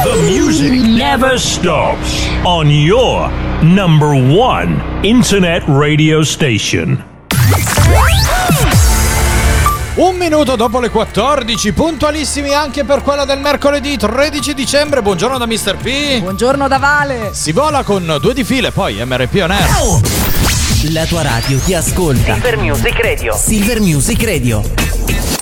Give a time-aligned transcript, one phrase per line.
[0.00, 3.30] The music never stops on your
[3.62, 7.04] number one internet radio station.
[9.94, 15.02] Un minuto dopo le 14, puntualissimi anche per quella del mercoledì 13 dicembre.
[15.02, 15.76] Buongiorno da Mr.
[15.76, 16.20] P.
[16.20, 17.30] Buongiorno da Vale.
[17.34, 19.68] Si vola con due di file, poi MRP On Air.
[20.90, 22.32] La tua radio ti ascolta.
[22.32, 23.36] Silver Music Radio.
[23.36, 25.41] Silver Music Radio.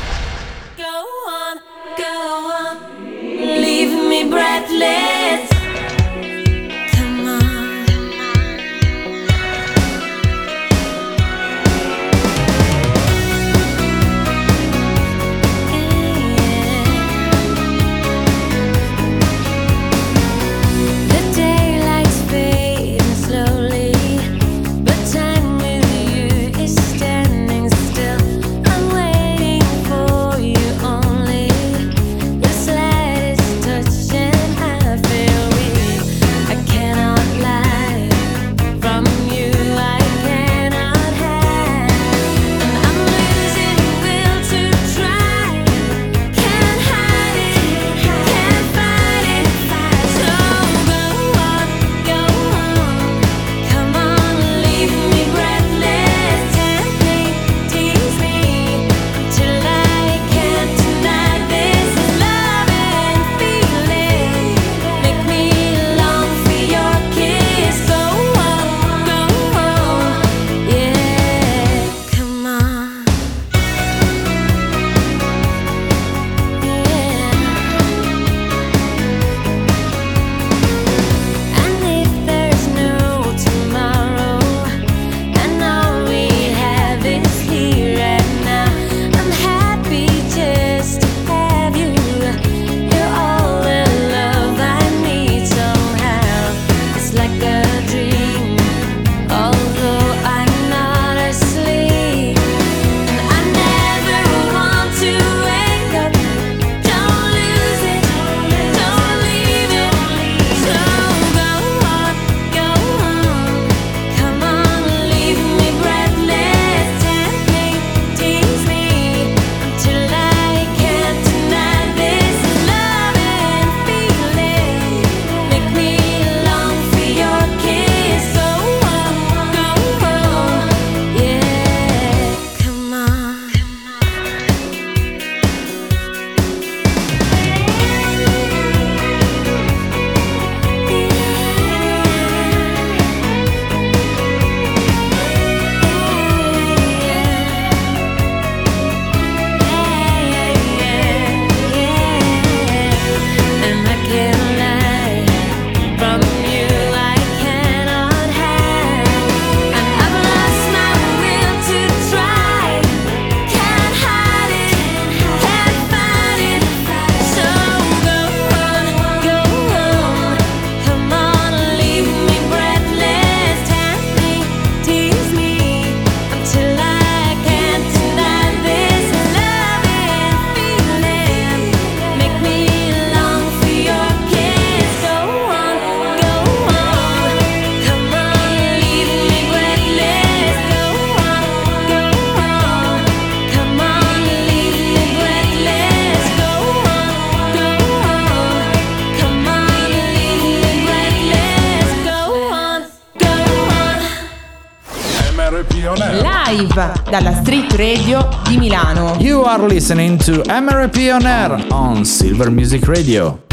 [209.51, 213.50] Are listening to MRP On Air on Silver Music Radio.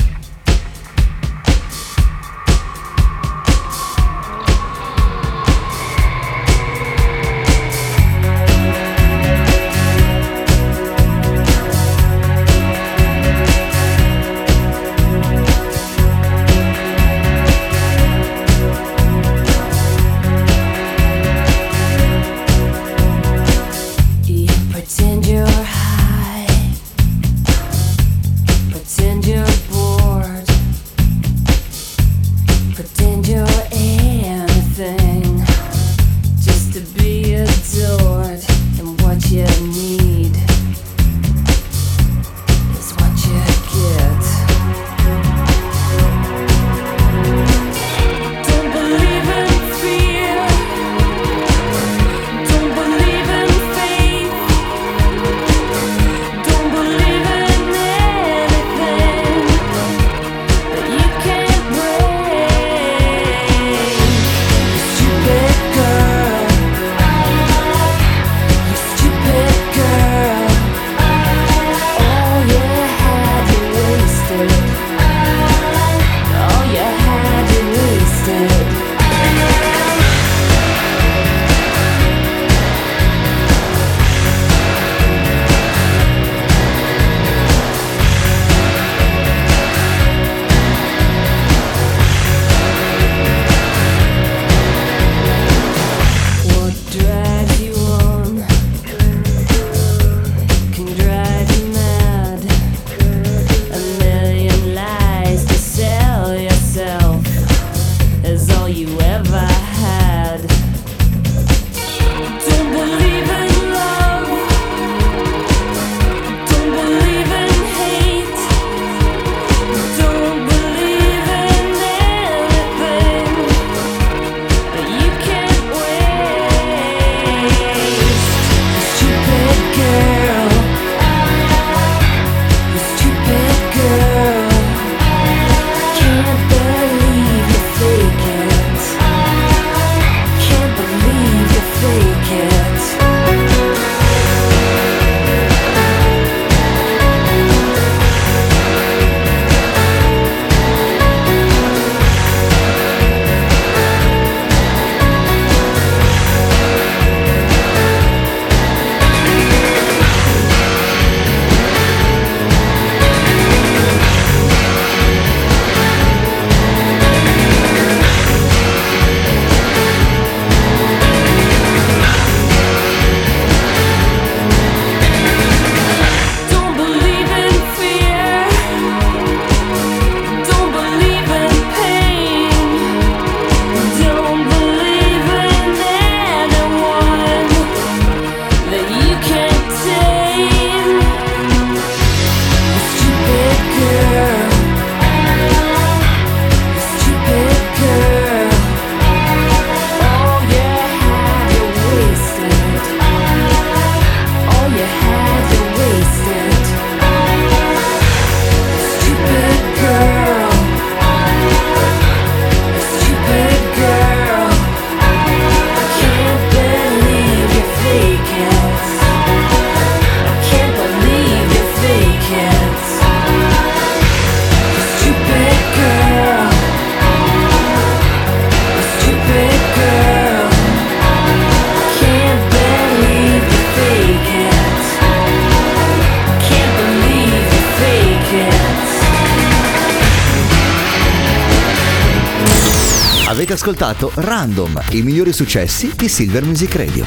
[243.39, 247.07] Avete ascoltato Random, i migliori successi di Silver Music Radio.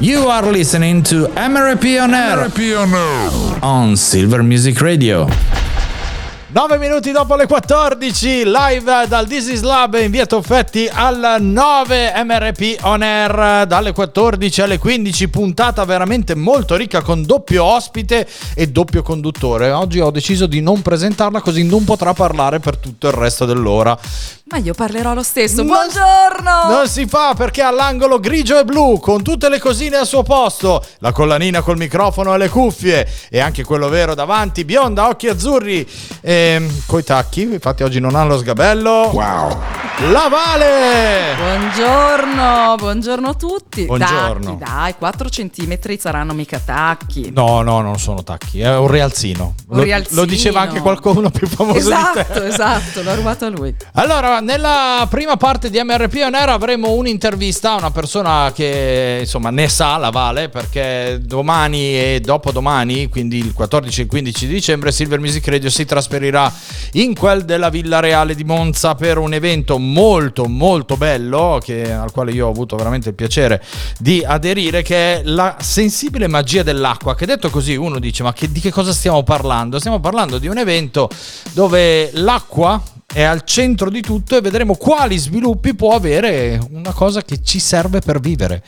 [0.00, 2.52] You are listening to MRP on Air
[3.60, 5.57] on Silver Music Radio.
[6.50, 12.78] 9 minuti dopo le 14, live dal is Lab in via Toffetti al 9 MRP
[12.84, 19.02] on air dalle 14 alle 15, puntata veramente molto ricca con doppio ospite e doppio
[19.02, 19.72] conduttore.
[19.72, 23.98] Oggi ho deciso di non presentarla così non potrà parlare per tutto il resto dell'ora.
[24.50, 25.56] Ma io parlerò lo stesso.
[25.62, 26.74] Non- Buongiorno!
[26.74, 30.82] Non si fa perché all'angolo grigio e blu, con tutte le cosine al suo posto,
[31.00, 35.86] la collanina col microfono e le cuffie e anche quello vero davanti, bionda, occhi azzurri,
[36.22, 39.10] ehm, coi tacchi, infatti oggi non ha lo sgabello.
[39.12, 39.58] Wow.
[40.10, 41.34] La Vale!
[41.36, 43.84] Buongiorno, buongiorno a tutti.
[43.84, 44.56] Buongiorno.
[44.58, 47.32] Tacchi, dai, 4 centimetri saranno mica tacchi.
[47.34, 49.54] No, no, non sono tacchi, è un rialzino.
[49.68, 50.20] Un Lo- rialzino.
[50.20, 52.20] Lo, diceva anche qualcuno più famoso di te.
[52.20, 53.74] Esatto, esatto, l'ha rubato a lui.
[53.94, 59.50] Allora, nella prima parte di MRP On Air avremo un'intervista a una persona che insomma
[59.50, 64.52] ne sa la Vale perché domani e dopodomani, quindi il 14 e il 15 di
[64.54, 66.52] dicembre, Silver Music Radio si trasferirà
[66.92, 72.12] in quel della Villa Reale di Monza per un evento molto molto bello che- al
[72.12, 73.62] quale io ho avuto veramente il piacere
[73.98, 78.50] di aderire che è la sensibile magia dell'acqua che detto così uno dice ma che-
[78.50, 79.78] di che cosa stiamo parlando?
[79.78, 81.08] Stiamo parlando di un evento
[81.52, 82.80] dove l'acqua
[83.10, 87.58] è al centro di tutto e vedremo quali sviluppi può avere una cosa che ci
[87.58, 88.62] serve per vivere.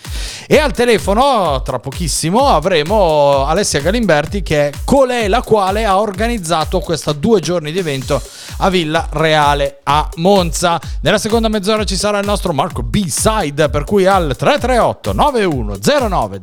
[0.47, 6.81] E al telefono, tra pochissimo, avremo Alessia Galimberti che è colei la quale ha organizzato
[6.81, 8.23] questa due giorni di evento
[8.61, 10.81] a Villa Reale a Monza.
[11.03, 16.41] Nella seconda mezz'ora ci sarà il nostro Marco B-Side, per cui al 338 9109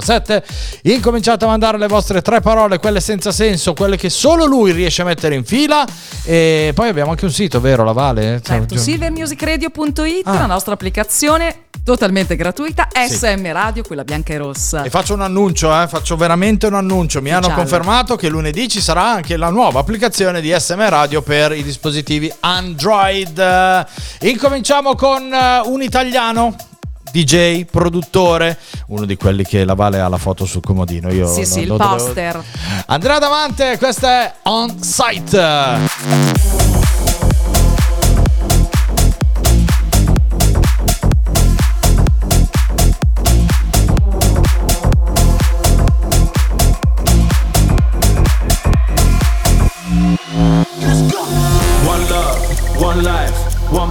[0.00, 0.44] 007
[0.82, 5.02] incominciate a mandare le vostre tre parole, quelle senza senso, quelle che solo lui riesce
[5.02, 5.84] a mettere in fila.
[6.24, 8.40] E poi abbiamo anche un sito, vero, la Vale?
[8.44, 10.32] Certo, silvermusicradio.it, Ah.
[10.34, 13.14] la nostra applicazione totalmente gratuita, Sì.
[13.16, 14.82] SM Radio, quella bianca e rossa.
[14.82, 17.20] E faccio un annuncio, eh, faccio veramente un annuncio.
[17.22, 17.62] Mi hanno Ufficiale.
[17.68, 22.32] confermato che lunedì ci sarà anche la nuova applicazione di SM Radio per i dispositivi
[22.40, 23.86] Android.
[24.22, 26.54] Incominciamo con eh, un italiano.
[27.12, 31.10] DJ, produttore, uno di quelli che la Vale ha la foto sul comodino.
[31.12, 32.44] Io Sì, sì, il lo dovevo- poster.
[32.86, 36.69] Andrea Davante, questa è On Site.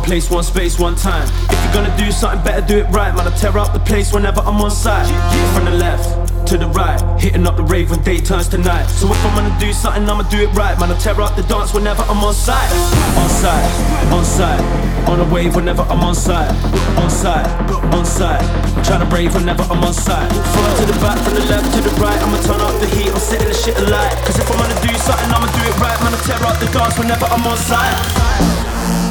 [0.09, 1.29] Place, one space, one time.
[1.53, 3.13] If you're gonna do something better, do it right.
[3.13, 5.05] Man, I tear up the place whenever I'm on site.
[5.53, 6.09] From the left
[6.49, 8.89] to the right, hitting up the rave when day turns to night.
[8.89, 10.73] So if I'm gonna do something, I'ma do it right.
[10.79, 12.73] Man, I tear up the dance whenever I'm on site.
[13.21, 13.69] On site,
[14.09, 14.61] on site,
[15.05, 16.49] on a wave whenever I'm on site.
[16.97, 17.45] On site,
[17.93, 18.41] on site,
[18.83, 20.25] trying to brave whenever I'm on site.
[20.33, 23.13] Front to the back, from the left to the right, I'ma turn up the heat,
[23.13, 24.17] I'm setting the shit alight.
[24.25, 26.01] Cause if I'm gonna do something, I'ma do it right.
[26.01, 29.08] Man, I tear up the dance whenever I'm on site.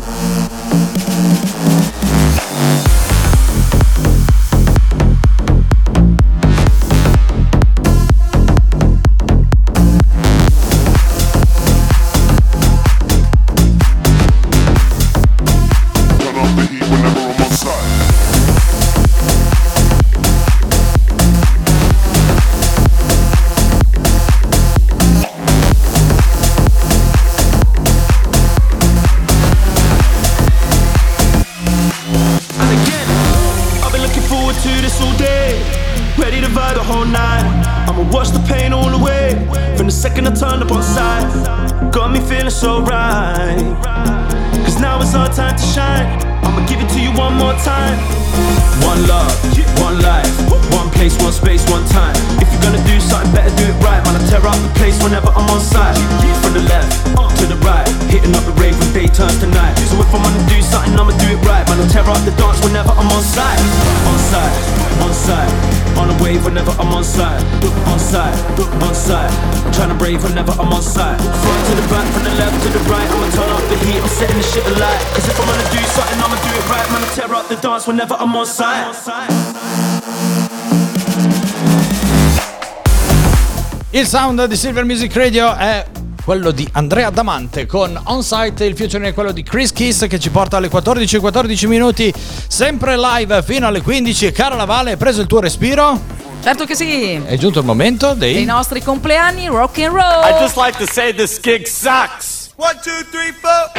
[84.08, 85.84] Sound di Silver Music Radio è
[86.24, 90.30] quello di Andrea Damante con On-Site, il featuring è quello di Chris Kiss che ci
[90.30, 92.10] porta alle 14 14 minuti,
[92.46, 94.32] sempre live fino alle 15.
[94.32, 96.00] Cara Lavale, hai preso il tuo respiro?
[96.42, 97.20] Certo che sì.
[97.22, 98.44] È giunto il momento Dei dei...
[98.46, 100.24] nostri compleanni rock and roll.
[100.24, 102.48] I just like to say this gig sucks.
[102.56, 103.70] One, two, three, four.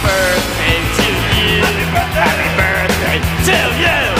[0.00, 1.62] birthday to you.
[2.14, 4.13] Happy birthday to you.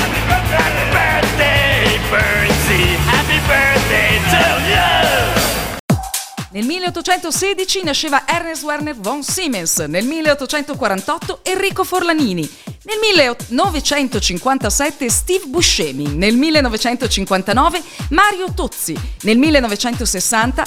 [6.54, 12.49] Nel 1816 nasceva Ernest Werner von Siemens, nel 1848 Enrico Forlanini,
[12.84, 20.64] nel 1957 Steve Buscemi, nel 1959 Mario Tozzi, nel 1960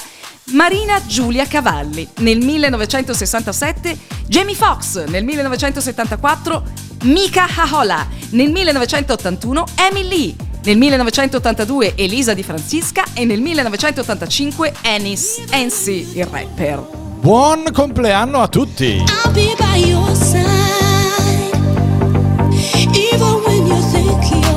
[0.52, 6.64] Marina Giulia Cavalli, nel 1967 Jamie Foxx, nel 1974
[7.04, 15.42] Mika Hahola, nel 1981 Emily Lee, nel 1982 Elisa Di Francisca e nel 1985 Ennis
[15.50, 16.84] Ensi, il rapper.
[17.20, 19.02] Buon compleanno a tutti!
[19.24, 20.46] I'll be by your side,
[22.94, 24.47] even when you think you're all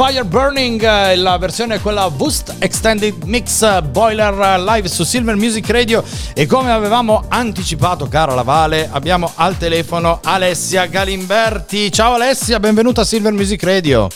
[0.00, 5.02] Fire Burning, eh, la versione è quella Boost Extended Mix eh, Boiler eh, live su
[5.02, 11.90] Silver Music Radio e come avevamo anticipato cara Lavale abbiamo al telefono Alessia Galimberti.
[11.90, 14.06] Ciao Alessia, benvenuta a Silver Music Radio.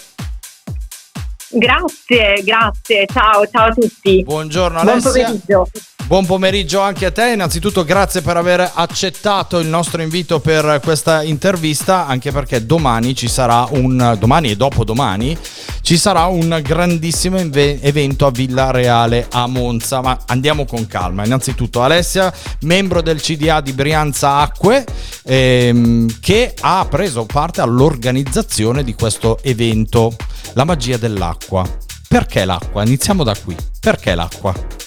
[1.48, 4.22] Grazie, grazie, ciao, ciao a tutti.
[4.22, 5.24] Buongiorno Buon Alessia.
[5.24, 5.68] pomeriggio.
[6.06, 11.22] Buon pomeriggio anche a te, innanzitutto grazie per aver accettato il nostro invito per questa
[11.22, 15.38] intervista, anche perché domani ci sarà un, domani e dopodomani,
[15.80, 21.24] ci sarà un grandissimo inve- evento a Villa Reale a Monza, ma andiamo con calma.
[21.24, 22.30] Innanzitutto Alessia,
[22.62, 24.84] membro del CDA di Brianza Acque,
[25.24, 30.14] ehm, che ha preso parte all'organizzazione di questo evento,
[30.52, 31.64] la magia dell'acqua.
[32.06, 32.82] Perché l'acqua?
[32.84, 33.56] Iniziamo da qui.
[33.80, 34.81] Perché l'acqua?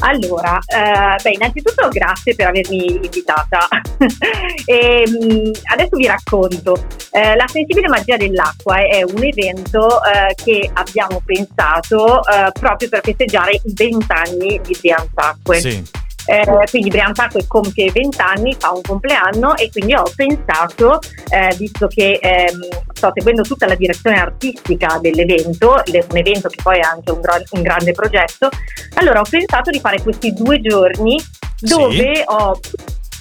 [0.00, 3.68] Allora, eh, beh, innanzitutto grazie per avermi invitata.
[4.64, 6.86] e, mh, adesso vi racconto.
[7.10, 13.00] Eh, la sensibile magia dell'acqua è un evento eh, che abbiamo pensato eh, proprio per
[13.02, 15.60] festeggiare i 20 anni di Brianza Acque.
[15.60, 16.06] Sì.
[16.30, 20.98] Eh, quindi Brianzacque compie 20 anni, fa un compleanno e quindi ho pensato,
[21.30, 26.58] eh, visto che ehm, sto seguendo tutta la direzione artistica dell'evento, le- un evento che
[26.62, 28.50] poi è anche un, gro- un grande progetto,
[28.94, 31.16] allora ho pensato di fare questi due giorni
[31.60, 32.60] dove ho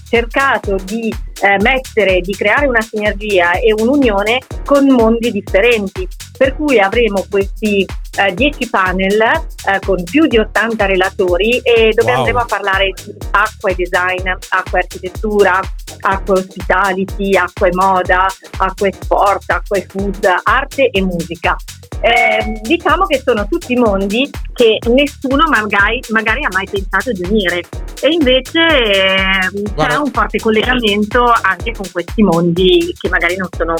[0.10, 6.08] cercato di eh, mettere, di creare una sinergia e un'unione con mondi differenti.
[6.38, 7.86] Per cui avremo questi
[8.20, 12.20] eh, 10 panel eh, con più di 80 relatori e dove Wow.
[12.20, 15.60] andremo a parlare di acqua e design, acqua e architettura,
[16.02, 21.56] acqua e hospitality, acqua e moda, acqua e sport, acqua e food, arte e musica.
[22.00, 27.64] Eh, diciamo che sono tutti mondi che nessuno magari, magari ha mai pensato di unire.
[28.02, 33.74] E invece eh, c'è un forte collegamento anche con questi mondi che magari non sono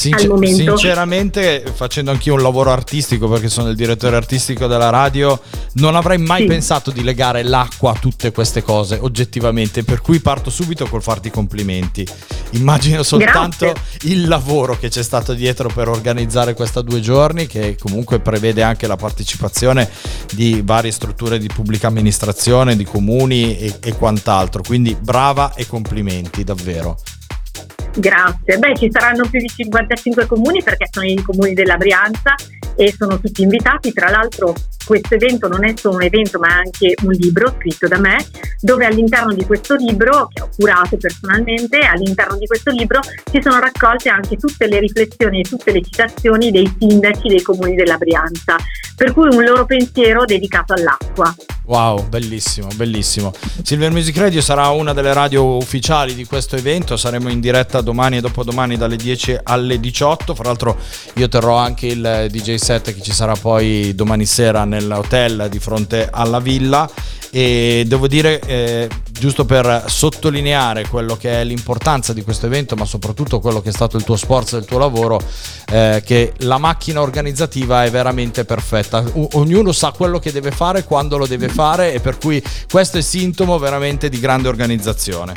[0.00, 0.46] Sincer-.
[0.46, 5.38] Sinceramente, facendo anch'io un lavoro artistico, perché sono il direttore artistico della radio,
[5.74, 6.46] non avrei mai Sì.
[6.46, 9.84] pensato di legare l'acqua a tutte queste cose, oggettivamente.
[9.84, 12.06] Per cui parto subito col farti i complimenti.
[12.52, 14.10] Immagino soltanto Grazie.
[14.12, 18.86] il lavoro che c'è stato dietro per organizzare questa due giorni, che comunque prevede anche
[18.86, 19.88] la partecipazione
[20.32, 24.62] di varie strutture di pubblica amministrazione, di comuni e, e quant'altro.
[24.62, 26.96] Quindi brava e complimenti, davvero.
[27.94, 28.58] Grazie.
[28.58, 32.34] Beh, ci saranno più di 55 comuni perché sono i comuni della Brianza
[32.76, 33.92] e sono tutti invitati.
[33.92, 37.86] Tra l'altro questo evento non è solo un evento ma è anche un libro scritto
[37.86, 38.16] da me
[38.60, 43.00] dove all'interno di questo libro, che ho curato personalmente, all'interno di questo libro
[43.30, 47.74] ci sono raccolte anche tutte le riflessioni e tutte le citazioni dei sindaci dei comuni
[47.74, 48.56] della Brianza,
[49.00, 51.34] per cui un loro pensiero dedicato all'acqua.
[51.64, 53.32] Wow, bellissimo, bellissimo.
[53.62, 58.18] Silver Music Radio sarà una delle radio ufficiali di questo evento, saremo in diretta domani
[58.18, 60.76] e dopodomani dalle 10 alle 18, fra l'altro
[61.14, 66.10] io terrò anche il DJ set che ci sarà poi domani sera nell'hotel di fronte
[66.12, 66.86] alla villa
[67.30, 68.88] e devo dire, eh,
[69.20, 73.72] giusto per sottolineare quello che è l'importanza di questo evento, ma soprattutto quello che è
[73.72, 75.20] stato il tuo sforzo e il tuo lavoro,
[75.70, 79.04] eh, che la macchina organizzativa è veramente perfetta.
[79.12, 82.96] O- ognuno sa quello che deve fare, quando lo deve fare e per cui questo
[82.96, 85.34] è sintomo veramente di grande organizzazione.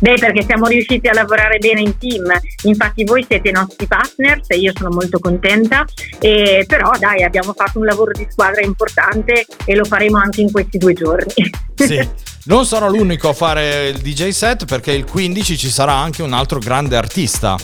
[0.00, 2.24] Beh, perché siamo riusciti a lavorare bene in team,
[2.64, 5.84] infatti voi siete i nostri partners e io sono molto contenta,
[6.18, 10.50] e però dai abbiamo fatto un lavoro di squadra importante e lo faremo anche in
[10.50, 11.50] questi due giorni.
[11.74, 12.08] Sì.
[12.42, 16.32] Non sarò l'unico a fare il DJ set perché il 15 ci sarà anche un
[16.32, 17.58] altro grande artista.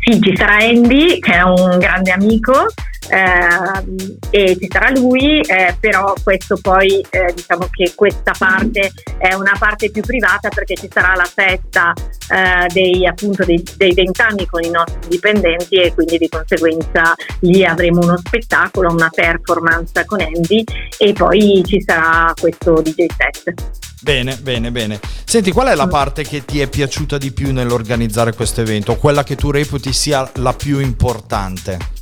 [0.00, 2.66] Sì, ci sarà Andy che è un grande amico
[3.10, 9.34] ehm, e ci sarà lui, eh, però questo poi eh, diciamo che questa parte è
[9.34, 14.20] una parte più privata perché ci sarà la festa eh, dei appunto dei, dei 20
[14.20, 20.04] anni con i nostri dipendenti e quindi di conseguenza lì avremo uno spettacolo, una performance
[20.04, 20.64] con Andy
[20.98, 23.54] e poi ci sarà questo DJ set.
[24.02, 24.98] Bene, bene, bene.
[25.24, 28.96] Senti, qual è la parte che ti è piaciuta di più nell'organizzare questo evento?
[28.96, 31.99] Quella che tu reputi sia la più importante?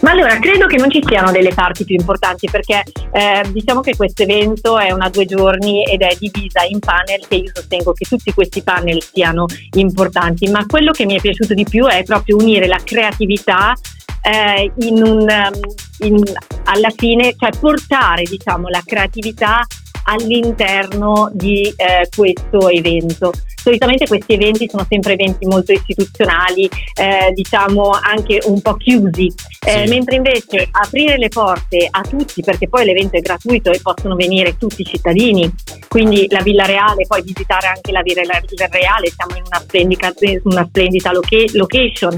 [0.00, 2.82] Ma allora credo che non ci siano delle parti più importanti perché
[3.12, 7.36] eh, diciamo che questo evento è una due giorni ed è divisa in panel che
[7.36, 11.64] io sostengo che tutti questi panel siano importanti, ma quello che mi è piaciuto di
[11.64, 13.74] più è proprio unire la creatività
[14.22, 16.32] eh, in un, um, in-
[16.64, 19.66] alla fine, cioè portare diciamo la creatività
[20.04, 23.32] all'interno di eh, questo evento.
[23.62, 29.32] Solitamente questi eventi sono sempre eventi molto istituzionali, eh, diciamo anche un po' chiusi,
[29.66, 29.88] eh, Sì.
[29.92, 34.56] mentre invece aprire le porte a tutti, perché poi l'evento è gratuito e possono venire
[34.56, 35.52] tutti i cittadini,
[35.88, 40.12] quindi la Villa Reale, poi visitare anche la Villa Reale, siamo in una splendida,
[40.44, 42.16] una splendida loca- location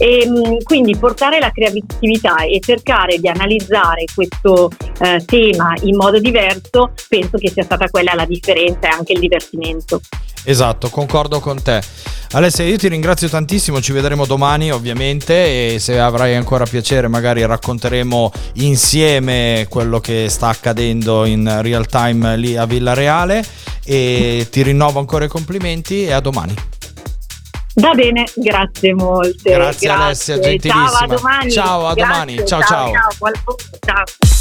[0.00, 4.70] E mh, quindi portare la creatività e cercare di analizzare questo
[5.00, 9.18] eh, tema in modo diverso penso che sia stata quella la differenza e anche il
[9.18, 10.00] divertimento.
[10.44, 11.82] Esatto, concordo con te.
[12.32, 17.44] Alessia, io ti ringrazio tantissimo, ci vedremo domani ovviamente e se avrai ancora piacere magari
[17.44, 23.44] racconteremo insieme quello che sta accadendo in real time lì a Villa Reale
[23.84, 26.54] e ti rinnovo ancora i complimenti e a domani.
[27.74, 29.50] Va bene, grazie molte.
[29.50, 30.88] Grazie, Alessia, gentilissima.
[30.88, 31.50] Ciao, a domani.
[31.50, 32.36] Ciao, a Grazie, domani.
[32.46, 32.92] Ciao, ciao.
[32.92, 34.37] Ciao, ciao.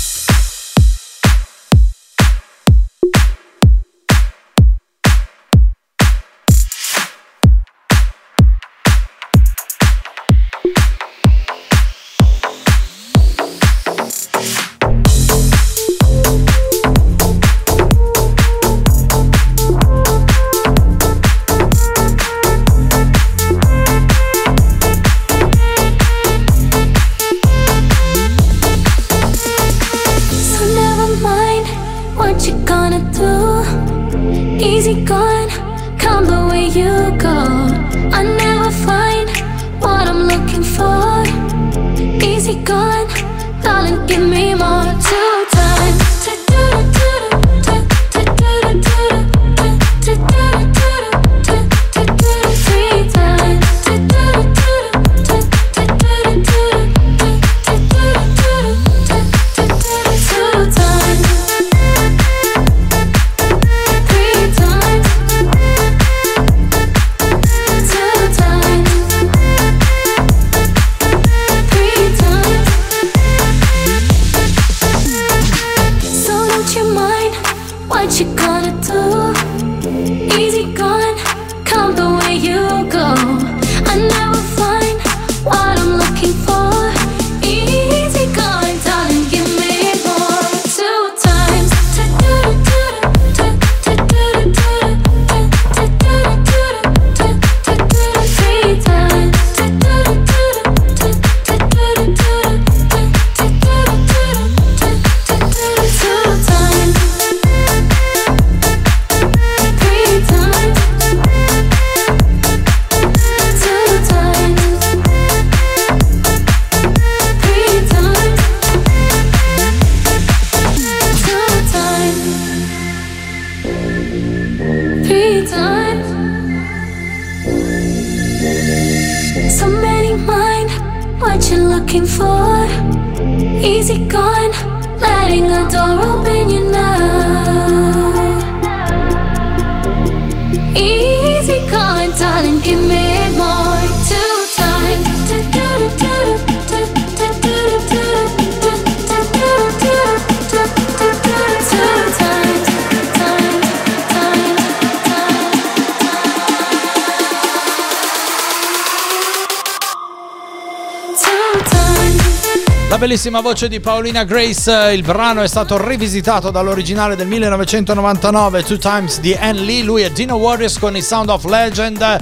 [163.17, 169.19] Bellissima voce di Paolina Grace, il brano è stato rivisitato dall'originale del 1999, Two Times
[169.19, 172.21] di Anne Lee, lui è Dino Warriors con i Sound of Legend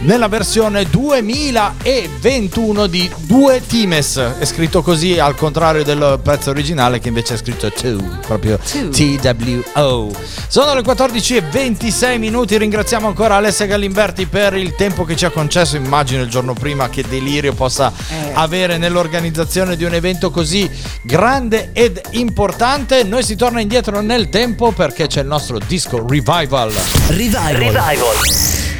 [0.00, 7.08] nella versione 2021 di Due Times, è scritto così al contrario del pezzo originale che
[7.08, 10.10] invece è scritto Two, proprio T-W-O.
[10.48, 15.76] Sono le 14.26 minuti, ringraziamo ancora Alessia Gallimberti per il tempo che ci ha concesso,
[15.76, 18.32] immagino il giorno prima che delirio possa Eh.
[18.32, 20.68] avere nell'organizzazione di un evento così
[21.02, 23.02] grande ed importante.
[23.04, 26.72] Noi si torna indietro nel tempo perché c'è il nostro disco Revival.
[27.08, 28.79] Revival.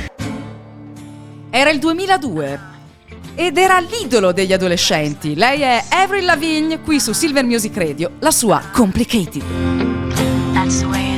[1.51, 2.61] Era il 2002
[3.35, 5.35] ed era l'idolo degli adolescenti.
[5.35, 9.43] Lei è Avril Lavigne qui su Silver Music Radio, la sua Complicated.
[10.53, 11.10] That's the way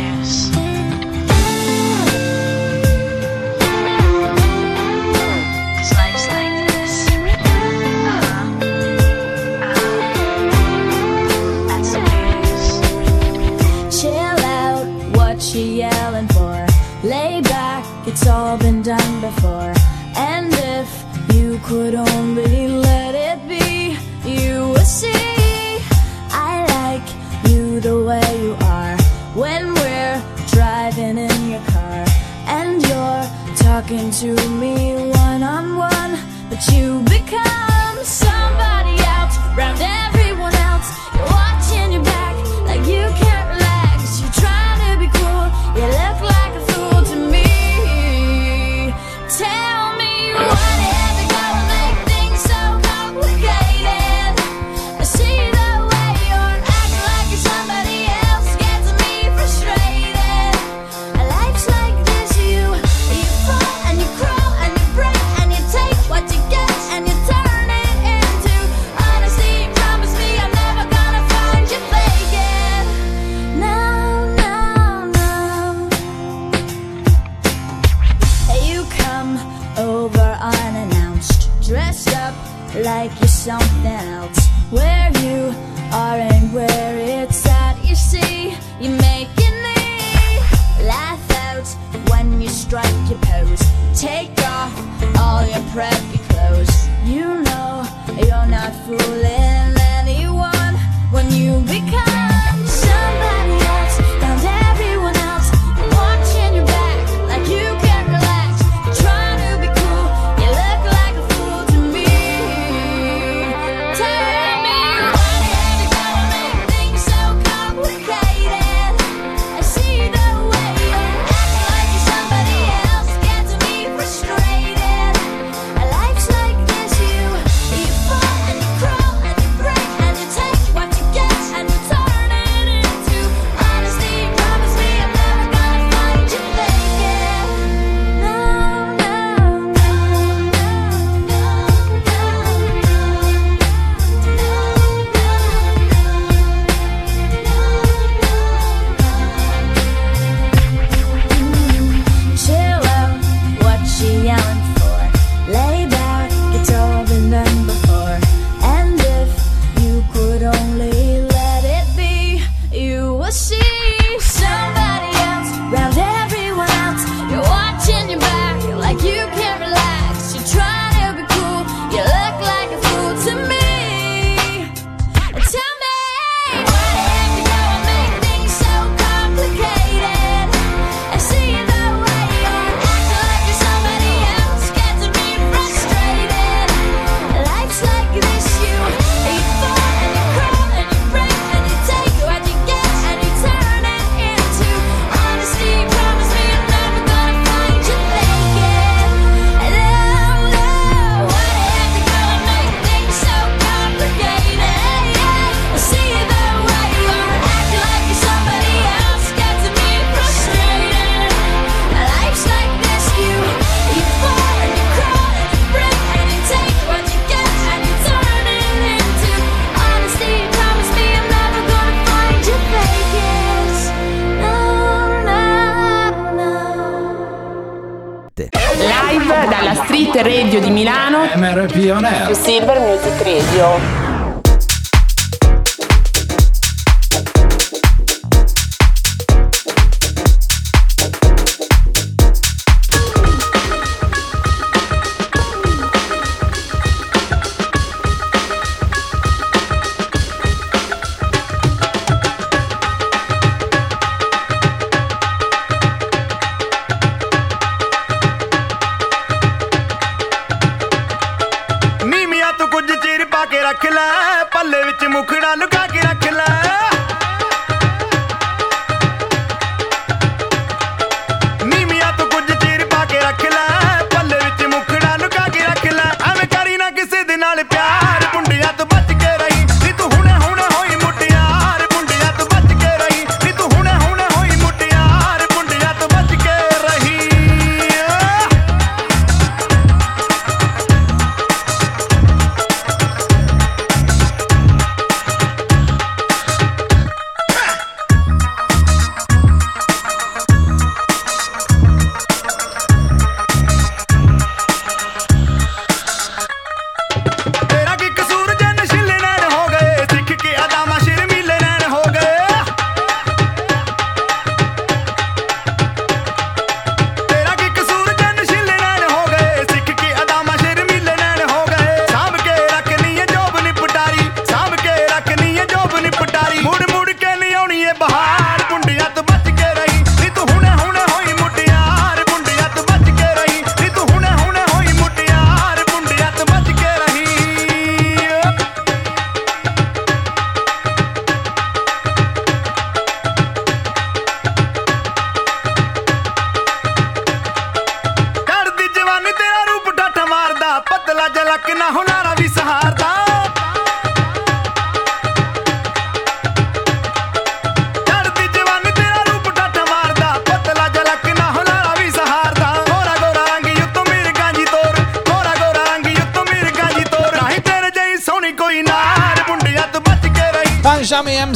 [231.52, 234.11] Pioner Pioner Silver Music Radio.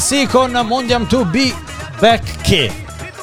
[0.09, 1.53] Morrissey con Mondiam to be
[1.99, 2.71] back che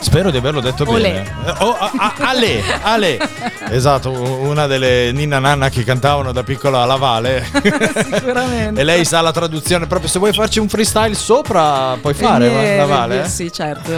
[0.02, 1.12] Spero di averlo detto Olé.
[1.12, 1.34] bene.
[1.46, 1.78] Eh, oh,
[2.20, 3.18] ale, Ale.
[3.72, 7.48] Esatto, una delle ninna nanna che cantavano da piccola alla Vale.
[8.12, 8.82] Sicuramente.
[8.82, 10.10] e lei sa la traduzione proprio.
[10.10, 13.24] Se vuoi farci un freestyle sopra, puoi fare eh, la Vale.
[13.24, 13.90] Eh, sì, certo.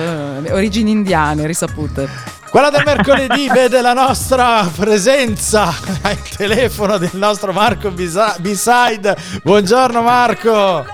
[0.53, 2.07] Origini indiane, risapute.
[2.51, 9.17] Quella del mercoledì vede la nostra presenza al telefono del nostro Marco Bisa- Beside.
[9.41, 10.85] Buongiorno Marco.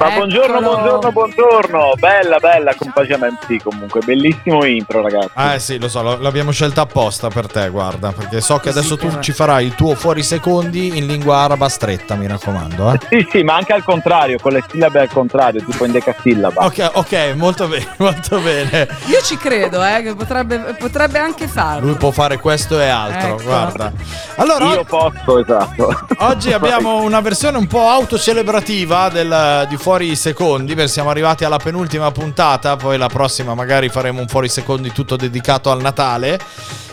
[0.00, 1.92] Ma buongiorno, buongiorno, buongiorno.
[1.98, 4.00] Bella, bella Compagement sì, comunque.
[4.02, 5.28] Bellissimo intro, ragazzi.
[5.34, 8.70] Ah, eh sì, lo so, lo- l'abbiamo scelta apposta per te, guarda, perché so che
[8.70, 12.92] adesso tu ci farai il tuo fuori secondi in lingua araba stretta, mi raccomando.
[12.94, 12.98] Eh.
[13.10, 16.64] Sì, sì, ma anche al contrario, con le sillabe al contrario, tipo in decasillaba.
[16.64, 18.88] Ok, ok, molto bene, molto bene.
[19.04, 21.88] Io ci credo, eh, che potrebbe, potrebbe anche farlo.
[21.88, 23.42] Lui può fare questo e altro, Ecco.
[23.42, 23.92] guarda.
[24.36, 26.06] Allora, Io posso, esatto.
[26.20, 31.58] Oggi abbiamo una versione un po' autocelebrativa del, di Fuori Secondi, perché siamo arrivati alla
[31.58, 36.38] penultima puntata, poi la prossima magari faremo un Fuori Secondi tutto dedicato al Natale.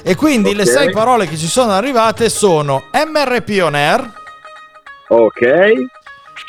[0.04, 0.70] E quindi le Ok.
[0.70, 4.12] sei parole che ci sono arrivate sono MRP On Air,
[5.10, 5.74] Ok,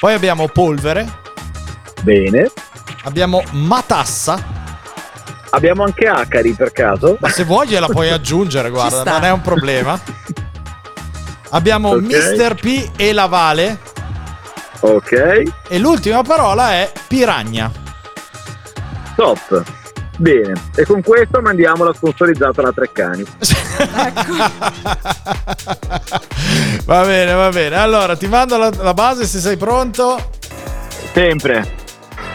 [0.00, 1.06] poi abbiamo polvere,
[2.02, 2.50] bene.
[3.04, 4.56] abbiamo matassa,
[5.50, 7.16] Abbiamo anche acari per caso.
[7.20, 9.98] ma se vuoi gliela puoi aggiungere, guarda, non è un problema.
[11.50, 12.00] Abbiamo Ok.
[12.02, 12.54] Mr.
[12.56, 13.78] P e la Vale
[14.80, 17.70] Ok, e l'ultima parola è piragna.
[19.16, 19.62] top.
[20.18, 23.24] Bene, e con questo mandiamo la sponsorizzata alla Treccani.
[26.84, 27.76] Va bene, va bene.
[27.76, 30.30] Allora, ti mando la, la base se sei pronto.
[31.12, 31.72] Sempre.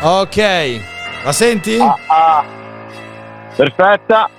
[0.02, 0.80] Ok.
[1.26, 1.78] La senti?
[2.08, 2.44] Ah,
[3.56, 4.30] Perfetta.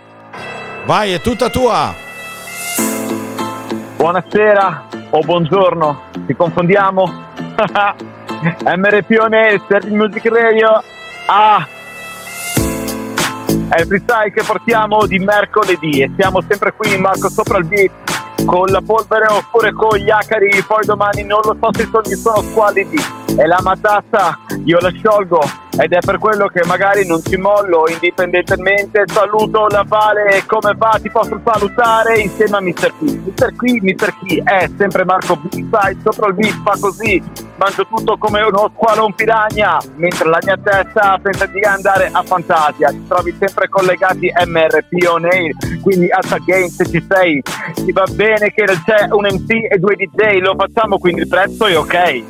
[0.87, 1.95] Vai, è tutta tua.
[3.97, 7.33] Buonasera o buongiorno, ci confondiamo?
[8.67, 10.83] On Air, Sergi Music Radio.
[11.27, 11.67] Ah,
[13.69, 17.65] è il freestyle che portiamo di mercoledì e siamo sempre qui in Marco sopra il
[17.65, 17.91] beat
[18.45, 22.15] con la polvere oppure con gli acari, poi domani non lo so se i sogni
[22.15, 22.99] sono squallidi
[23.37, 25.41] e la matassa io la sciolgo
[25.79, 30.99] ed è per quello che magari non ci mollo indipendentemente saluto la Vale come va
[31.01, 32.93] ti posso salutare insieme a Mr.
[32.99, 33.53] P Mr.
[33.55, 34.15] P, Mr.
[34.19, 37.23] P è sempre Marco B-Side sopra il beat fa così
[37.57, 42.23] mangio tutto come uno squalo un piragna mentre la mia testa pensa di andare a
[42.23, 47.41] Fantasia ci trovi sempre collegati MRP on air quindi alza game se ci sei
[47.75, 51.67] ti va bene che c'è un MC e due DJ lo facciamo quindi il prezzo
[51.67, 52.23] è ok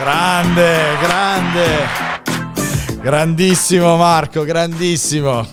[0.00, 1.66] Grande, grande.
[3.00, 5.44] Grandissimo Marco, grandissimo.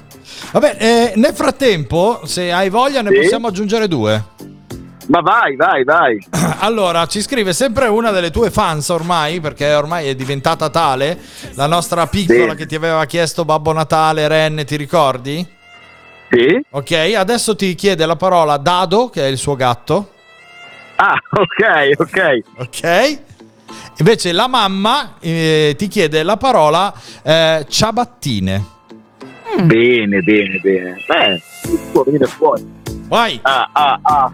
[0.51, 3.15] Vabbè, eh, nel frattempo, se hai voglia, ne Sì.
[3.21, 4.23] possiamo aggiungere due.
[5.07, 6.27] Ma vai vai vai
[6.59, 11.19] Allora, ci scrive sempre una delle tue fans ormai, perché ormai è diventata tale,
[11.53, 12.57] la nostra piccola Sì.
[12.57, 15.45] che ti aveva chiesto Babbo Natale, Ren, ti ricordi?
[16.29, 16.65] Sì.
[16.71, 20.11] Ok, adesso ti chiede la parola Dado, che è il suo gatto.
[20.95, 22.39] Ah, ok, ok.
[22.57, 23.19] Ok.
[23.97, 28.65] Invece la mamma eh, ti chiede la parola eh, ciabattine.
[29.63, 30.97] Bene, bene, bene.
[31.07, 31.41] Beh,
[32.05, 32.65] venire fuori.
[33.07, 33.39] Vai.
[33.43, 34.31] Ah, ah, ah.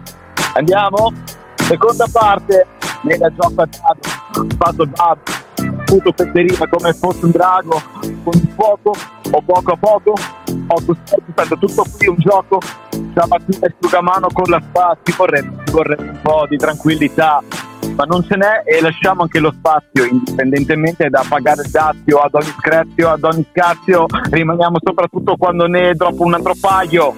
[0.54, 1.12] Andiamo?
[1.56, 2.66] Seconda parte.
[3.02, 4.46] Nella gioca dado.
[4.56, 5.20] Fatto dado.
[5.84, 7.80] Puto petterina come fosse un drago.
[8.22, 8.94] Con fuoco.
[9.30, 10.12] O poco a poco.
[10.66, 10.76] Ho
[11.34, 12.60] fatto tutto qui un gioco.
[13.12, 14.98] Stamattina asciugamano con la spada.
[15.02, 17.42] Ci vorrebbe, un po' di tranquillità.
[17.96, 22.32] Ma non ce n'è e lasciamo anche lo spazio, indipendentemente da pagare il dazio ad
[22.32, 27.14] ogni screzio, ad ogni scazio, rimaniamo soprattutto quando ne droppo un altro paio.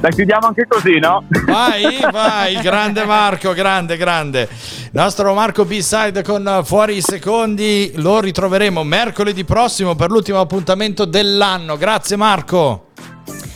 [0.00, 1.24] La chiudiamo anche così, no?
[1.44, 4.48] Vai, vai, grande Marco, grande, grande.
[4.92, 11.04] Nostro Marco B-Side con eh, Fuori i Secondi lo ritroveremo mercoledì prossimo per l'ultimo appuntamento
[11.04, 11.76] dell'anno.
[11.76, 12.86] Grazie Marco.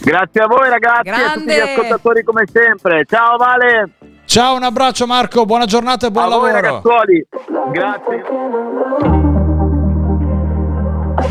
[0.01, 1.73] Grazie a voi ragazzi e a tutti gli Grande.
[1.73, 3.05] ascoltatori come sempre.
[3.09, 3.91] Ciao Vale!
[4.25, 6.83] Ciao, un abbraccio Marco, buona giornata e buon a voi lavoro.
[6.83, 7.27] ragazzuoli!
[7.73, 8.25] Grazie!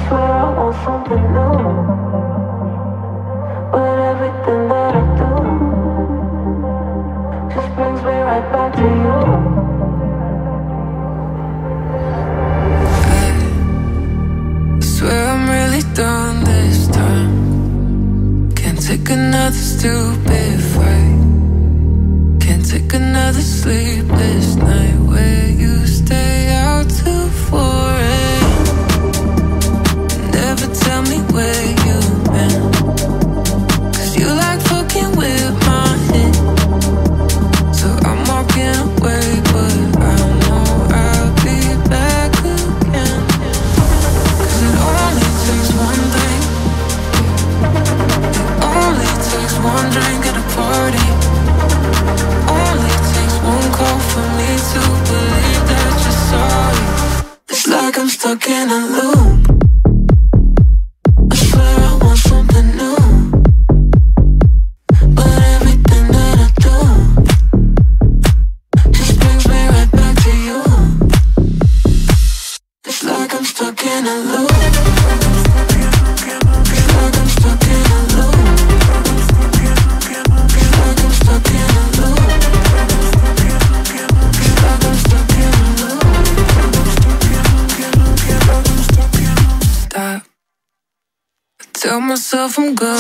[0.08, 2.05] Swear
[19.06, 21.20] take another stupid fight.
[22.40, 25.86] Can't take another sleepless night where you
[58.26, 59.15] stuck in a loop.
[92.46, 92.95] I'm gonna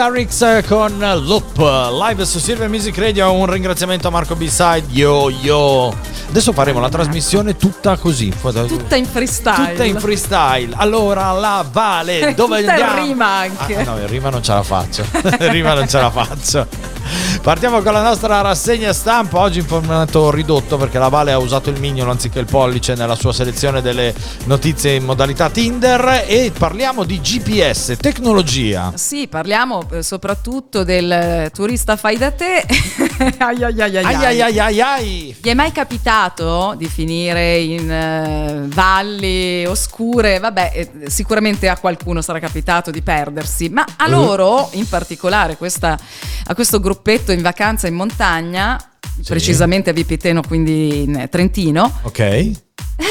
[0.00, 3.30] Garrix eh, con Loop live su Silver Music Radio.
[3.32, 4.84] Un ringraziamento a Marco B-Side.
[4.92, 5.94] Yo yo.
[6.30, 8.32] Adesso faremo la trasmissione tutta così.
[8.40, 9.72] Tutta in freestyle.
[9.72, 10.72] Tutta in freestyle.
[10.74, 13.02] Allora, la Vale, dove Tutta andiamo?
[13.02, 13.76] rima anche.
[13.76, 15.04] Ah, no, rima non ce la faccio.
[15.50, 16.66] rima non ce la faccio.
[17.42, 19.38] Partiamo con la nostra rassegna stampa.
[19.40, 23.14] Oggi in formato ridotto perché la Vale ha usato il mignolo anziché il pollice nella
[23.14, 24.14] sua selezione delle
[24.44, 26.24] notizie in modalità Tinder.
[26.26, 28.92] E parliamo di GPS, tecnologia.
[28.94, 32.62] Sì, parliamo eh, soprattutto del eh, turista fai da te.
[33.38, 35.36] ai, ai, ai, ai, Ai ai ai ai.
[35.40, 40.38] Vi è mai capitato di finire in eh, valli oscure?
[40.40, 44.10] Vabbè, sicuramente a qualcuno sarà capitato di perdersi, ma a Eh.
[44.10, 45.98] loro, in particolare questa-
[46.46, 48.78] a questo gruppetto in vacanza in montagna,
[49.26, 52.18] precisamente a Vipiteno, quindi in Trentino, Ok.
[52.20, 52.54] eh,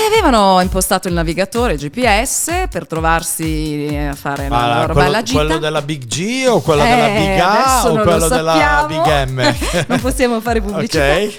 [0.07, 5.24] avevano impostato il navigatore GPS per trovarsi eh, a fare la Ma loro quello, bella
[5.24, 5.39] gita.
[5.39, 8.86] quello della Big G o quello Eh, della Big A o quello lo della.
[8.88, 9.55] Big M?
[9.88, 11.13] non possiamo fare pubblicità.
[11.13, 11.36] Ok.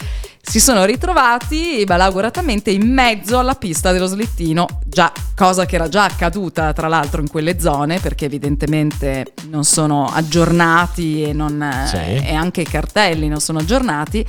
[0.51, 6.03] Si sono ritrovati malauguratamente in mezzo alla pista dello slittino, già, cosa che era già
[6.07, 11.96] accaduta tra l'altro in quelle zone perché evidentemente non sono aggiornati e, non, Sì.
[11.98, 14.26] e anche i cartelli non sono aggiornati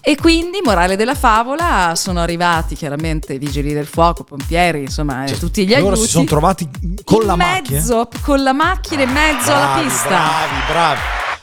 [0.00, 5.36] e quindi morale della favola sono arrivati chiaramente i vigili del fuoco, pompieri, insomma eh,
[5.38, 6.06] tutti gli Cioè, Loro aiuti.
[6.06, 6.66] si sono trovati
[7.04, 7.78] con la macchina.
[7.78, 10.08] mezzo, con la macchina in mezzo alla Bravi, pista.
[10.08, 11.00] Bravi, bravi.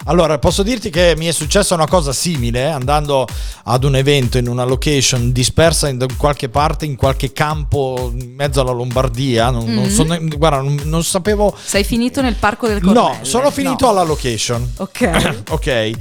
[0.07, 3.25] Allora, posso dirti che mi è successa una cosa simile andando
[3.63, 8.61] ad un evento in una location dispersa in qualche parte, in qualche campo in mezzo
[8.61, 9.49] alla Lombardia.
[9.49, 9.89] Non, non Mhm.
[9.89, 10.05] so
[10.37, 11.55] guarda, non, non sapevo.
[11.59, 13.17] Sei finito nel parco del Cornelle?
[13.17, 13.91] No, sono finito No.
[13.91, 14.73] alla location.
[14.77, 15.43] Ok.
[15.49, 15.91] ok.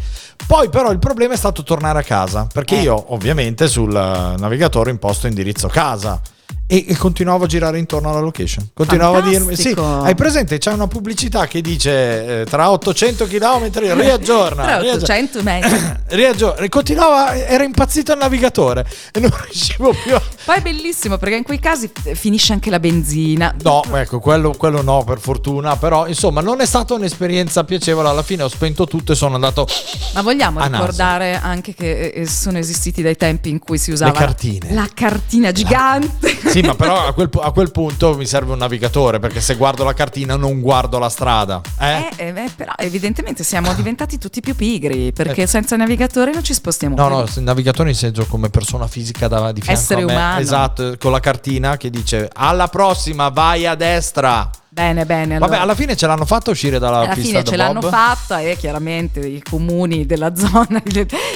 [0.47, 2.83] Poi però il problema è stato tornare a casa, perché Eh.
[2.83, 6.21] io ovviamente sul eh, navigatore imposto indirizzo casa.
[6.67, 8.71] E, e continuavo a girare intorno alla location.
[8.73, 10.03] Continuavo a dirmi: Sì, Fantastico.
[10.03, 10.57] hai presente?
[10.57, 14.79] C'è una pubblicità che dice eh, tra 800 km riaggiorna.
[14.79, 14.79] Riaggiorna.
[14.79, 15.93] 800 metri.
[16.17, 16.67] riaggiorna.
[16.71, 20.23] Continuava, era impazzito il navigatore e non riuscivo più a.
[20.45, 23.55] Poi è bellissimo perché in quei casi eh, finisce anche la benzina.
[23.61, 25.77] No, ecco, quello, quello no, per fortuna.
[25.77, 28.09] Però, insomma, non è stata un'esperienza piacevole.
[28.09, 29.67] Alla fine ho spento tutto e sono andato.
[30.15, 34.73] Ma vogliamo ricordare anche che eh, sono esistiti dei tempi in cui si usava cartine.
[34.73, 36.53] la cartina gigante.
[36.55, 39.83] Sì, ma però a quel, a quel punto mi serve un navigatore perché se guardo
[39.83, 41.61] la cartina non guardo la strada.
[41.81, 42.11] Eh?
[42.17, 46.95] Eh, eh, però evidentemente siamo diventati tutti più pigri perché senza navigatore non ci spostiamo
[46.95, 47.17] No, più.
[47.17, 50.13] no, il navigatore in senso come persona fisica da, di fianco Essere a me.
[50.13, 50.41] umano.
[50.41, 54.49] Esatto, con la cartina che dice alla prossima vai a destra.
[54.75, 55.39] Bene, bene.
[55.39, 55.61] Vabbè, allora.
[55.61, 57.59] alla fine ce l'hanno fatta uscire dalla alla pista fine ce Bob.
[57.59, 60.83] l'hanno fatta e chiaramente i comuni della zona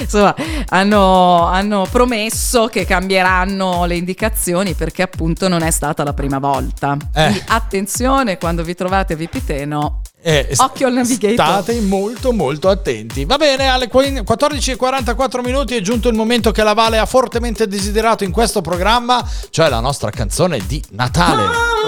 [0.01, 0.35] insomma,
[0.71, 6.97] hanno, hanno promesso che cambieranno le indicazioni perché appunto non è stata la prima volta.
[7.15, 7.23] Eh.
[7.23, 10.01] Quindi attenzione quando vi trovate a Vipiteno.
[10.21, 11.47] Eh, Occhio al navigator.
[11.63, 13.25] State molto molto attenti.
[13.25, 17.69] Va bene, alle qu- 14.44 minuti è giunto il momento che la Vale ha fortemente
[17.69, 21.45] desiderato in questo programma, cioè la nostra canzone di Natale.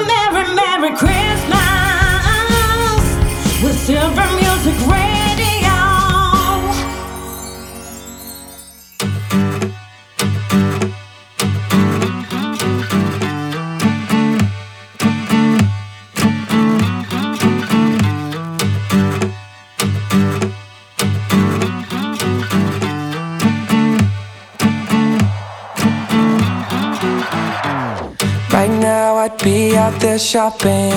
[0.06, 1.80] Merry, Merry Christmas
[29.20, 30.96] I'd be out there shopping.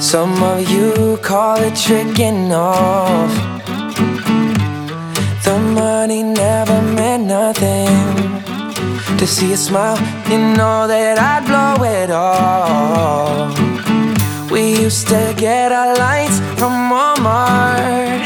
[0.00, 3.30] Some of you call it tricking off.
[5.44, 7.92] The money never meant nothing.
[9.18, 9.98] To see a smile,
[10.30, 13.52] you know that I'd blow it all.
[14.50, 18.24] We used to get our lights from Walmart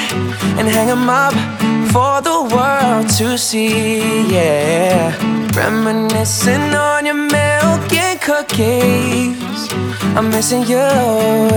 [0.57, 1.60] and hang them up
[1.93, 4.29] for the world to see.
[4.29, 5.15] Yeah,
[5.57, 9.73] reminiscing on your milk and cookies.
[10.17, 10.89] I'm missing you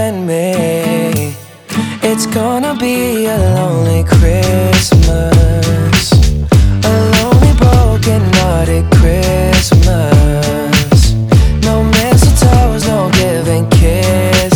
[0.06, 1.36] and me.
[2.02, 6.12] It's gonna be a lonely Christmas,
[6.92, 11.00] a lonely broken hearted Christmas.
[11.68, 14.53] No mistletoes, no giving kisses.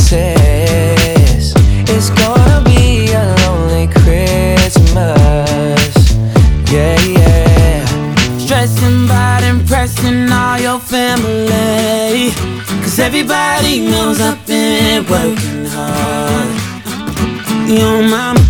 [13.19, 16.53] Everybody knows I've been working hard.
[17.67, 18.46] Your mama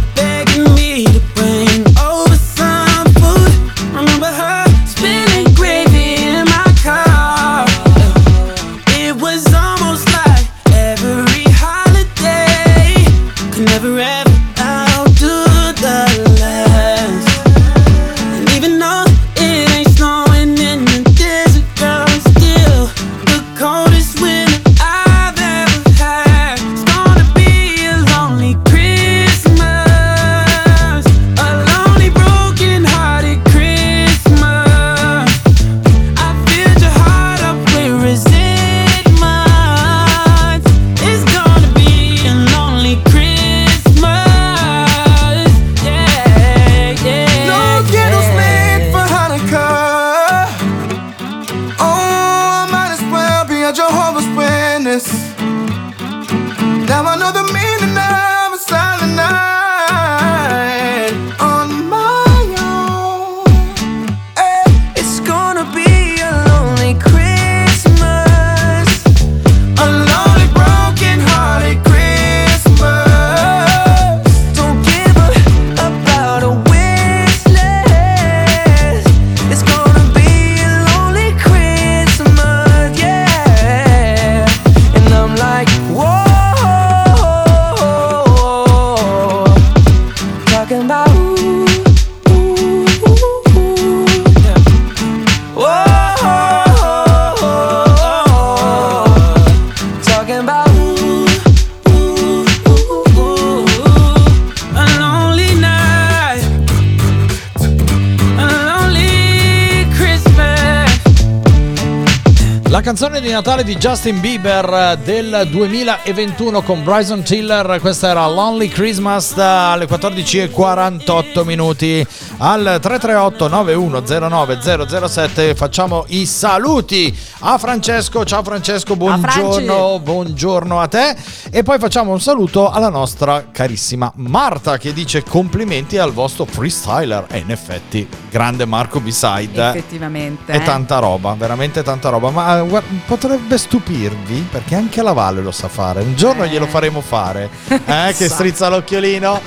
[113.28, 119.34] di Natale di Justin Bieber eh, del 2021 con Bryson Tiller, questa era Lonely Christmas
[119.34, 122.08] da- alle 14.48 minuti
[122.38, 131.18] al 338 9109 007 facciamo i saluti a Francesco, ciao Francesco, buongiorno, buongiorno a te
[131.52, 137.26] e poi facciamo un saluto alla nostra carissima Marta che dice complimenti al vostro freestyler
[137.30, 140.54] e in effetti grande Marco Beside Effettivamente.
[140.54, 140.64] è eh.
[140.64, 142.30] tanta roba, veramente tanta roba.
[142.30, 142.88] Ma eh, guarda,
[143.18, 146.02] potrebbe stupirvi perché anche la Valle lo sa fare.
[146.02, 147.50] Un giorno glielo faremo fare.
[147.88, 148.36] Eh, che Sa.
[148.36, 149.40] strizza l'occhiolino.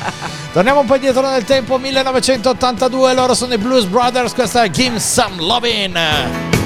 [0.53, 3.13] Torniamo un po' indietro nel tempo, 1982.
[3.15, 4.33] Loro sono i Blues Brothers.
[4.33, 6.60] Questa è Give Some Lovin'.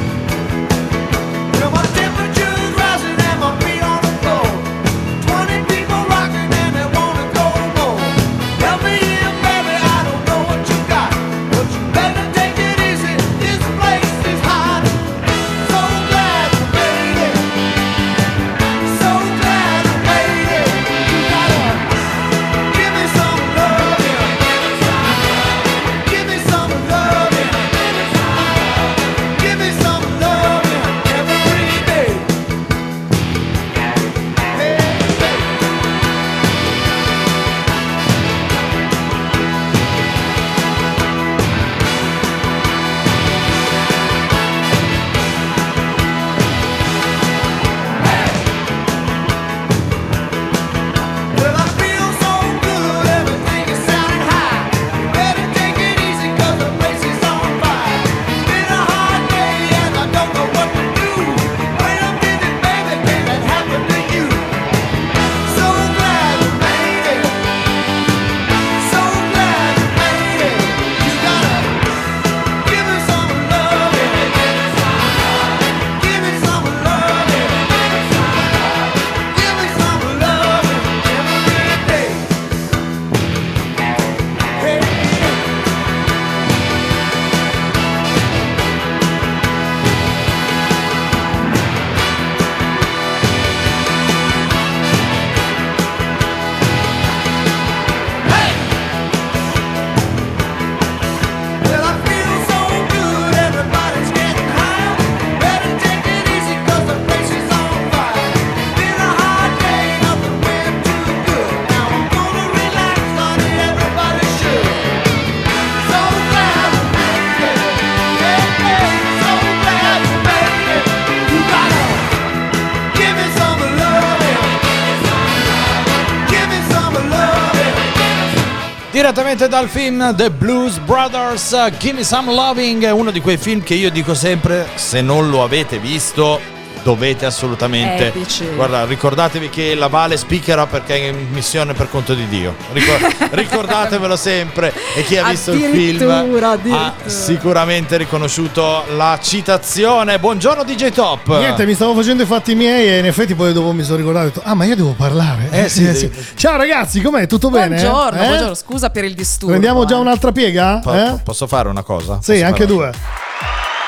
[129.24, 133.74] Direttamente dal film The Blues Brothers, uh, Gimme Some Loving, uno di quei film che
[133.74, 136.38] io dico sempre, se non lo avete visto,
[136.84, 138.08] dovete assolutamente...
[138.08, 138.46] Epici.
[138.54, 142.54] Guarda, ricordatevi che la Vale speakera perché è in missione per conto di Dio.
[142.72, 150.18] Ricor- ricordatevelo sempre e chi ha visto il film ha sicuramente riconosciuto la citazione.
[150.18, 151.26] Buongiorno DJ Top.
[151.38, 154.26] Niente, mi stavo facendo i fatti miei e in effetti poi dopo mi sono ricordato,
[154.26, 155.48] detto, ah ma io devo parlare.
[155.50, 157.26] Eh, sì, devi- Ciao ragazzi, com'è?
[157.26, 157.80] Tutto bene?
[157.80, 158.26] Buongiorno, Eh?
[158.26, 159.46] buongiorno, scusa per il disturbo.
[159.54, 160.00] Prendiamo già eh.
[160.00, 160.80] un'altra piega?
[160.82, 161.20] Po- Eh?
[161.24, 162.18] Posso fare una cosa?
[162.20, 163.23] Sì, Posso anche fare- due.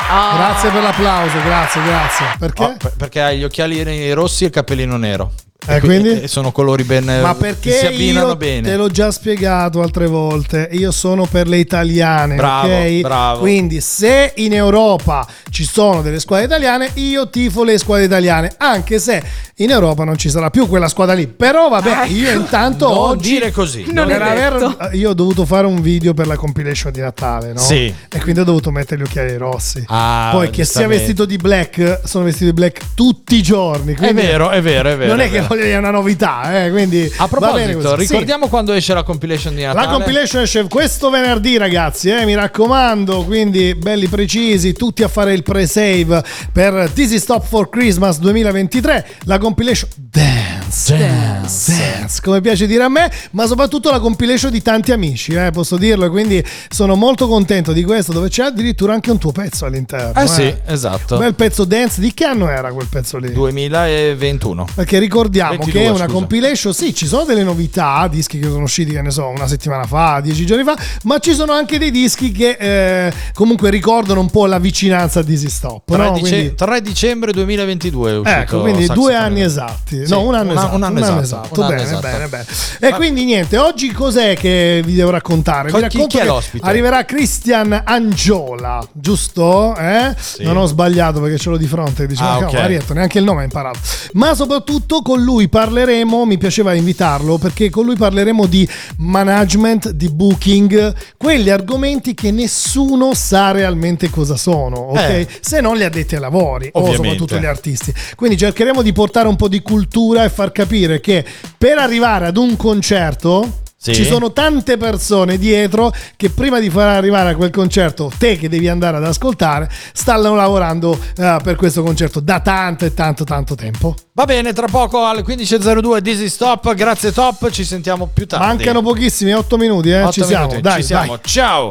[0.09, 2.27] Grazie per l'applauso, grazie, grazie.
[2.39, 2.63] Perché?
[2.63, 5.33] Oh, per- perché hai gli occhiali rossi e il cappellino nero.
[5.69, 6.29] Eh, E qui- quindi?
[6.29, 8.69] sono colori ben Ma che perché si abbinano io bene.
[8.69, 13.01] te l'ho già spiegato altre volte, io sono per le italiane, Bravo, ok?
[13.01, 13.41] bravo.
[13.41, 18.99] Quindi se in Europa ci sono delle squadre italiane, io tifo le squadre italiane, anche
[18.99, 19.23] se
[19.57, 21.27] in Europa non ci sarà più quella squadra lì.
[21.27, 23.87] Però vabbè, io intanto Non oggi dire così.
[23.91, 24.97] Non per è aver- detto.
[24.97, 27.59] io ho dovuto fare un video per la compilation di Natale, no?
[27.61, 27.93] Sì.
[28.09, 29.83] E quindi ho dovuto mettere gli occhiali rossi.
[29.89, 33.95] Ah, Poi che sia vestito di black, sono vestito di black tutti i giorni.
[33.99, 35.11] È vero, è vero, è vero.
[35.11, 38.07] Non è è che è una novità, eh, quindi A proposito, così.
[38.07, 38.13] Sì.
[38.13, 39.87] ricordiamo quando esce la compilation di Natale.
[39.87, 42.11] La compilation esce questo venerdì, ragazzi.
[42.11, 47.45] Eh, mi raccomando, quindi belli precisi, tutti a fare il pre-save per This is Stop
[47.47, 49.07] for Christmas 2023.
[49.25, 54.63] La compilation Dance, Dance, Dance, come piace dire a me, ma soprattutto la compilation di
[54.63, 56.11] tanti amici, eh, posso dirlo.
[56.11, 60.21] Quindi sono molto contento di questo, dove c'è addirittura anche un tuo pezzo all'interno.
[60.21, 61.19] Eh sì, esatto.
[61.19, 62.01] Bel pezzo dance.
[62.01, 63.33] Di che anno era quel pezzo lì?
[63.33, 64.67] 2021.
[64.75, 66.13] Perché ricordiamo 22, che è una scusa.
[66.13, 69.85] compilation, sì, ci sono delle novità, dischi che sono usciti, che ne so, una settimana
[69.85, 74.31] fa, dieci giorni fa, ma ci sono anche dei dischi che eh, comunque ricordano un
[74.31, 75.83] po' la vicinanza a Dizzy Stop.
[75.87, 76.13] 3, no?
[76.13, 80.05] dice- Quindi- 3 dicembre 2022 è uscito Ecco, quindi due anni esatti.
[80.07, 80.77] Sì, no, un anno una- esatto.
[80.77, 82.01] un anno esatto, un anno bene, esatto.
[82.01, 82.45] bene, bene.
[82.81, 85.71] E quindi niente, oggi cos'è che vi devo raccontare?
[85.71, 86.67] Con Vi chi- racconto chi è che l'ospite?
[86.67, 89.75] Arriverà Christian Angiola, giusto?
[89.77, 90.15] Eh?
[90.41, 92.07] Non ho sbagliato perché ce l'ho di fronte.
[92.07, 92.55] Dicevo, Ah, cavolo, ok.
[92.55, 93.79] Marietto, neanche il nome ha imparato.
[94.13, 98.67] Ma soprattutto con lui parleremo, mi piaceva invitarlo, perché con lui parleremo di
[98.99, 104.99] management, di booking, quegli argomenti che nessuno sa realmente cosa sono, ok?
[104.99, 105.29] Eh.
[105.41, 107.09] Se non gli addetti ai lavori o Ovviamente.
[107.09, 107.93] soprattutto gli artisti.
[108.15, 111.25] Quindi cercheremo di portare un po' di cultura e far capire che
[111.59, 113.95] per arrivare ad un concerto Sì.
[113.95, 118.49] ci sono tante persone dietro che prima di far arrivare a quel concerto, te che
[118.49, 123.55] devi andare ad ascoltare, stanno lavorando eh, per questo concerto da tanto e tanto tanto
[123.55, 123.95] tempo.
[124.13, 126.75] Va bene, tra poco alle 15.02 Dizzy Stop.
[126.75, 128.47] Grazie Top, ci sentiamo più tardi.
[128.47, 130.03] Mancano pochissimi, 8 minuti, eh?
[130.03, 131.17] Otto ci siamo, minuti, dai, ci siamo.
[131.17, 131.21] dai.
[131.23, 131.71] Ciao.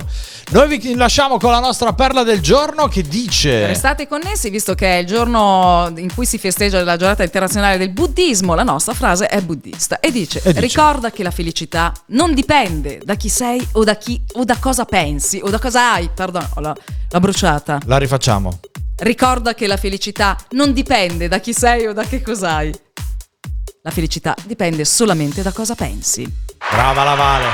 [0.51, 4.87] Noi vi lasciamo con la nostra perla del giorno che dice Restate connessi visto che
[4.87, 9.25] è il giorno in cui si festeggia la giornata internazionale del buddismo, la nostra frase
[9.25, 10.59] è buddista e dice, E dice.
[10.59, 14.85] ricorda che la felicità non dipende da chi sei o da chi o da cosa
[14.85, 16.75] pensi o da cosa hai, perdono, l'ho,
[17.09, 17.79] l'ho bruciata.
[17.85, 18.59] La rifacciamo.
[18.97, 22.71] Ricorda che la felicità non dipende da chi sei o da che cosa hai.
[23.81, 26.25] La felicità dipende solamente da cosa pensi.
[26.71, 27.47] Brava la Vale.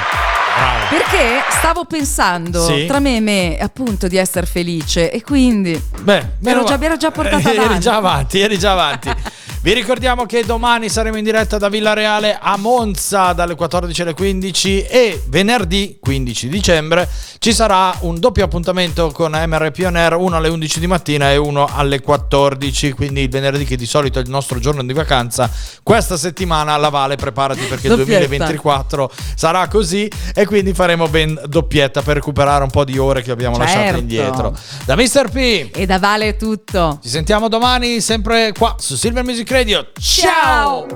[0.90, 2.86] Perché stavo pensando Sì.
[2.86, 6.98] tra me e me appunto di essere felice e quindi Beh, ero già, mi ero
[6.98, 7.80] già portata eri avanti.
[7.80, 9.10] già avanti, eri già avanti.
[9.64, 14.82] Vi ricordiamo che domani saremo in diretta da Villareale a Monza dalle 14 alle 15
[14.86, 17.08] e venerdì 15 dicembre
[17.38, 21.38] ci sarà un doppio appuntamento con MRP On Air, uno alle 11 di mattina e
[21.38, 25.50] uno alle 14, quindi il venerdì che di solito è il nostro giorno di vacanza,
[25.82, 28.20] questa settimana la Vale preparati perché il Doppietta.
[28.28, 33.32] 2024 sarà così e quindi faremo ben doppietta per recuperare un po' di ore che
[33.32, 34.00] abbiamo lasciato Certo.
[34.00, 34.56] indietro.
[34.86, 35.30] Da Mr.
[35.32, 37.00] P E da Vale è tutto.
[37.02, 39.86] ci sentiamo domani sempre qua su Silver Music Radio.
[40.00, 40.88] Ciao!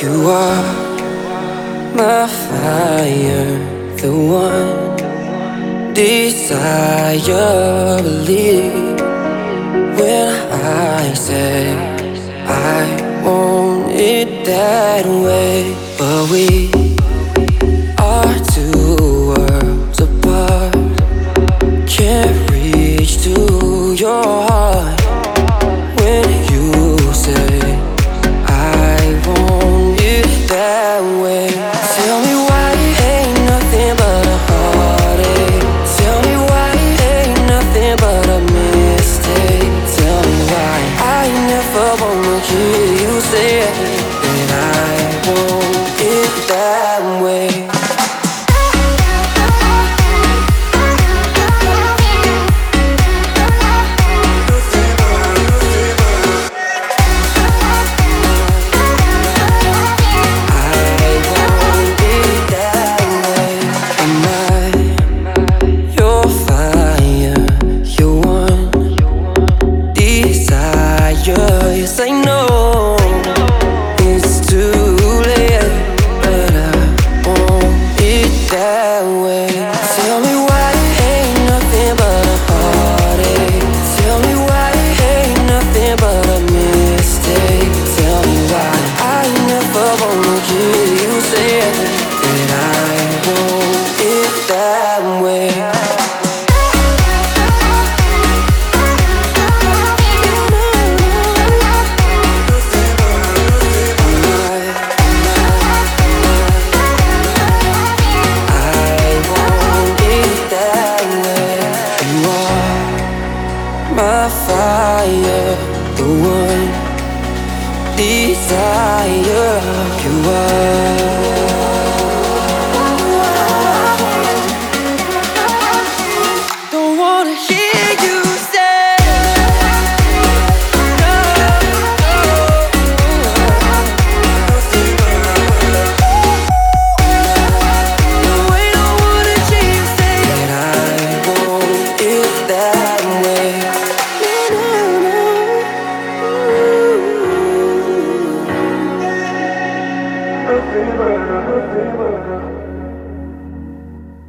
[0.00, 0.62] You are
[1.96, 3.58] my fire,
[3.96, 4.96] the one
[5.92, 7.20] desire.
[8.00, 9.00] Believe
[9.98, 11.74] when I say
[12.46, 16.70] I want it that way, but we
[17.98, 20.74] are two worlds apart.
[21.88, 24.93] Can't reach to your heart
[27.24, 27.63] say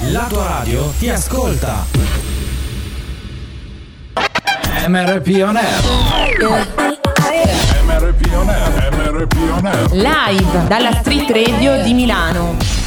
[0.00, 1.84] La tua radio ti ascolta.
[4.86, 5.82] MRP On Air.
[7.84, 9.88] MRP on air, MRP on air.
[9.92, 12.77] Live dalla Street Radio di Milano.